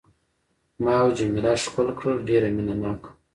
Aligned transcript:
ما 0.83 0.93
او 1.03 1.07
جميله 1.17 1.51
ښکل 1.63 1.87
کړل، 1.99 2.15
ډېر 2.29 2.41
مینه 2.55 2.75
ناک 2.81 3.01
وو. 3.05 3.11